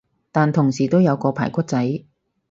[0.31, 2.03] 但同時都有個排骨仔